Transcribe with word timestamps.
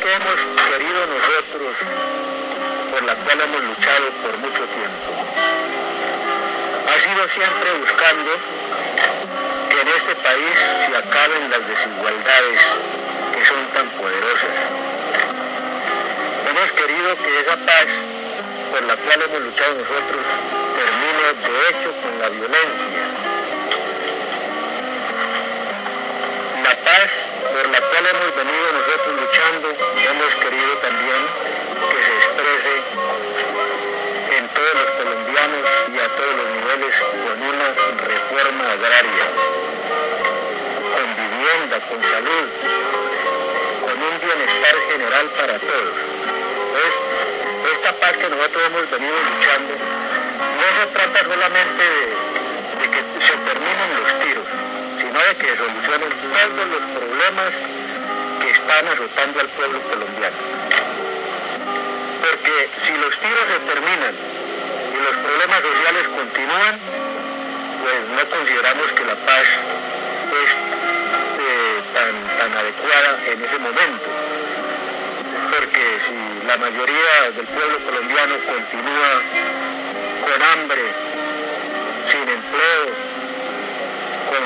que 0.00 0.12
hemos 0.12 0.38
querido 0.70 1.00
nosotros, 1.06 1.76
por 2.90 3.02
la 3.02 3.14
cual 3.14 3.40
hemos 3.40 3.62
luchado 3.64 4.06
por 4.22 4.38
mucho 4.38 4.64
tiempo, 4.72 5.10
ha 6.88 6.96
sido 7.00 7.28
siempre 7.28 7.68
buscando 7.80 8.30
que 9.68 9.80
en 9.80 9.88
este 9.88 10.14
país 10.22 10.56
se 10.86 10.96
acaben 10.96 11.50
las 11.50 11.66
desigualdades 11.68 12.60
que 13.34 13.44
son 13.44 13.62
tan 13.74 13.88
poderosas. 13.90 14.56
Hemos 16.48 16.72
querido 16.72 17.16
que 17.16 17.40
esa 17.40 17.56
paz 17.56 17.88
por 18.70 18.82
la 18.82 18.96
cual 18.96 19.22
hemos 19.22 19.40
luchado 19.42 19.74
nosotros 19.74 20.24
termine 20.76 21.26
de 21.42 21.54
hecho 21.68 21.90
con 22.00 22.18
la 22.18 22.28
violencia. 22.28 23.11
Para 45.28 45.58
todos. 45.58 45.94
Esta 47.74 47.92
paz 47.92 48.12
que 48.16 48.28
nosotros 48.28 48.62
hemos 48.66 48.90
venido 48.90 49.14
luchando 49.14 49.72
no 49.72 50.66
se 50.74 50.86
trata 50.90 51.18
solamente 51.22 51.82
de, 51.82 52.86
que 52.90 53.00
se 53.22 53.36
terminen 53.46 53.88
los 54.02 54.10
tiros, 54.18 54.46
sino 54.98 55.18
de 55.18 55.34
que 55.38 55.56
solucionen 55.56 56.10
todos 56.10 56.66
los 56.74 56.84
problemas 56.98 57.52
que 58.42 58.50
están 58.50 58.82
azotando 58.88 59.40
al 59.40 59.48
pueblo 59.48 59.78
colombiano. 59.80 60.38
Porque 62.18 62.54
si 62.82 62.92
los 62.98 63.14
tiros 63.18 63.46
se 63.46 63.58
terminan 63.70 64.14
y 64.14 64.98
los 64.98 65.16
problemas 65.22 65.60
sociales 65.62 66.04
continúan, 66.18 66.74
pues 67.78 67.98
no 68.10 68.22
consideramos 68.26 68.90
que 68.90 69.04
la 69.06 69.16
paz 69.22 69.46
es 69.46 70.50
eh, 71.38 71.78
tan 72.38 72.50
adecuada 72.58 73.10
en 73.26 73.38
ese 73.44 73.58
momento. 73.58 74.41
Si 76.12 76.46
la 76.46 76.56
mayoría 76.58 77.30
del 77.34 77.46
pueblo 77.46 77.78
colombiano 77.78 78.34
continúa 78.44 79.12
con 80.20 80.42
hambre, 80.42 80.82
sin 82.10 82.20
empleo, 82.20 82.84
con, 84.28 84.44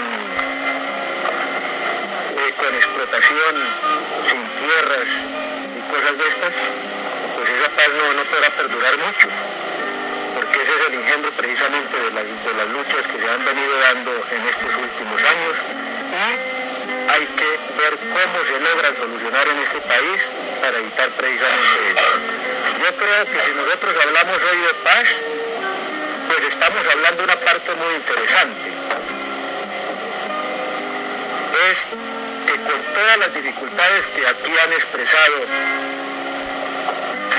eh, 2.38 2.78
explotación, 2.78 3.54
sin 4.30 4.42
tierras 4.62 5.08
y 5.74 5.80
cosas 5.90 6.18
de 6.18 6.28
estas, 6.28 6.54
pues 7.34 7.50
esa 7.50 7.68
paz 7.74 7.90
no, 7.98 8.22
podrá 8.30 8.50
perdurar 8.50 8.96
mucho, 8.98 9.26
porque 10.38 10.62
ese 10.62 10.70
es 10.70 10.86
el 10.86 10.94
engendro 10.94 11.30
precisamente 11.32 11.96
de 11.98 12.10
las, 12.12 12.26
de 12.46 12.54
las 12.54 12.68
luchas 12.70 13.06
que 13.10 13.18
se 13.18 13.28
han 13.28 13.44
venido 13.44 13.74
dando 13.80 14.12
en 14.12 14.42
estos 14.46 14.70
últimos 14.70 15.18
años. 15.18 15.56
y 15.82 15.85
cómo 17.94 18.44
se 18.44 18.58
logra 18.58 18.90
solucionar 18.94 19.46
en 19.46 19.58
este 19.62 19.80
país 19.86 20.20
para 20.60 20.78
evitar 20.78 21.08
precisamente 21.10 21.78
eso. 21.92 22.10
Yo 22.82 22.90
creo 22.98 23.24
que 23.26 23.38
si 23.46 23.50
nosotros 23.54 23.94
hablamos 24.02 24.36
hoy 24.42 24.58
de 24.58 24.74
paz, 24.82 25.06
pues 26.26 26.52
estamos 26.52 26.82
hablando 26.90 27.16
de 27.18 27.24
una 27.24 27.36
parte 27.36 27.70
muy 27.74 27.94
interesante. 27.94 28.68
Es 31.70 31.78
que 32.46 32.56
con 32.66 32.80
todas 32.94 33.18
las 33.18 33.34
dificultades 33.34 34.04
que 34.14 34.26
aquí 34.26 34.52
han 34.58 34.72
expresado 34.72 35.36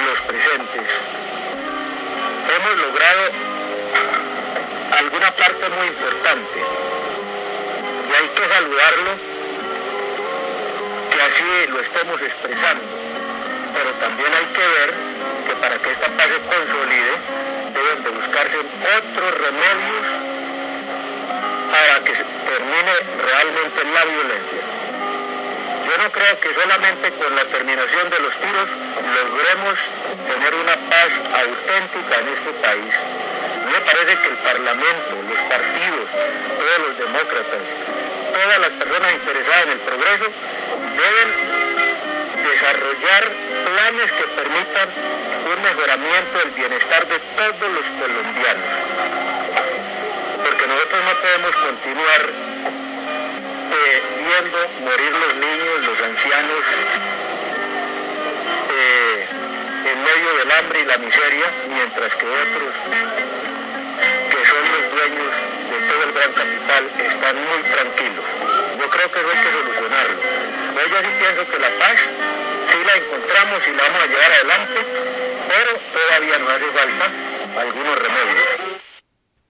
los 0.08 0.20
presentes, 0.22 0.88
hemos 2.56 2.78
logrado 2.78 3.24
alguna 4.98 5.32
parte 5.32 5.70
muy 5.70 5.88
importante. 5.88 6.60
Y 8.08 8.14
hay 8.16 8.28
que 8.30 8.48
saludarlo, 8.48 9.37
lo 11.48 11.80
estemos 11.80 12.22
expresando. 12.22 12.84
Pero 13.74 13.90
también 14.04 14.32
hay 14.36 14.48
que 14.52 14.66
ver 14.68 14.90
que 15.48 15.54
para 15.64 15.76
que 15.80 15.92
esta 15.92 16.08
paz 16.12 16.28
se 16.28 16.40
consolide, 16.44 17.14
deben 17.72 18.04
de 18.04 18.10
buscarse 18.10 18.58
otros 18.60 19.32
remedios 19.32 20.06
para 21.72 21.96
que 22.04 22.14
termine 22.20 22.94
realmente 23.24 23.80
la 23.96 24.04
violencia. 24.12 24.62
Yo 25.88 25.96
no 26.04 26.12
creo 26.12 26.36
que 26.44 26.52
solamente 26.52 27.12
con 27.16 27.32
la 27.36 27.46
terminación 27.46 28.10
de 28.10 28.20
los 28.20 28.34
tiros 28.44 28.68
logremos 29.08 29.76
tener 30.28 30.52
una 30.52 30.76
paz 30.92 31.12
auténtica 31.32 32.14
en 32.20 32.28
este 32.28 32.52
país. 32.60 32.92
Me 33.72 33.80
parece 33.88 34.20
que 34.20 34.28
el 34.36 34.40
Parlamento, 34.44 35.12
los 35.32 35.42
partidos, 35.48 36.08
todos 36.12 36.78
los 36.88 36.94
demócratas, 36.98 37.64
todas 38.36 38.60
las 38.60 38.74
personas 38.84 39.12
interesadas 39.16 39.64
en 39.64 39.72
el 39.72 39.80
progreso 39.80 40.28
deben 40.98 41.30
desarrollar 42.42 43.24
planes 43.70 44.12
que 44.12 44.26
permitan 44.34 44.88
un 45.46 45.62
mejoramiento 45.62 46.34
del 46.40 46.52
bienestar 46.58 47.08
de 47.08 47.20
todos 47.38 47.70
los 47.72 47.86
colombianos. 48.02 48.72
Porque 50.44 50.68
nosotros 50.68 51.02
no 51.06 51.14
podemos 51.22 51.54
continuar 51.56 52.22
eh, 53.68 54.02
viendo 54.18 54.58
morir 54.90 55.12
los 55.12 55.34
niños, 55.38 55.78
los 55.86 56.00
ancianos, 56.02 56.64
eh, 58.74 59.28
en 59.92 59.98
medio 60.04 60.30
del 60.40 60.52
hambre 60.52 60.82
y 60.82 60.86
la 60.86 60.98
miseria, 60.98 61.48
mientras 61.70 62.14
que 62.16 62.26
otros, 62.26 62.74
que 64.32 64.40
son 64.50 64.64
los 64.74 64.84
dueños 64.92 65.32
de 65.70 65.78
todo 65.88 66.04
el 66.04 66.12
gran 66.12 66.32
capital, 66.34 66.84
están 67.06 67.36
muy 67.38 67.62
tranquilos. 67.70 68.26
Yo 68.80 68.90
creo 68.90 69.12
que 69.12 69.20
eso 69.20 69.30
hay 69.30 69.42
que 69.44 69.52
solucionarlo. 69.52 70.58
Yo 70.98 71.04
sí 71.04 71.10
pienso 71.20 71.52
que 71.52 71.60
la 71.60 71.70
paz 71.78 72.00
sí 72.72 72.78
la 72.84 72.96
encontramos 72.96 73.68
y 73.68 73.72
la 73.72 73.84
vamos 73.84 74.02
a 74.02 74.08
llevar 74.08 74.32
adelante, 74.32 74.82
pero 75.48 75.80
todavía 75.94 76.40
nos 76.40 76.50
hace 76.50 76.66
falta 76.72 77.62
algunos 77.62 78.00
remedios. 78.00 78.57